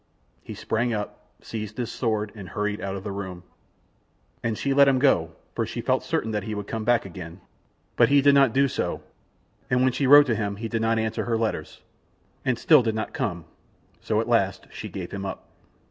[0.41, 3.43] He sprang up, seized his sword and hurried out of the room,
[4.41, 7.39] and she let him go, for she felt certain that he would come back again,
[7.97, 9.03] but he did not do so,
[9.69, 11.81] and when she wrote to him, he did not answer her letters,
[12.43, 13.45] and still did not come;
[13.99, 15.47] so at last she gave him up.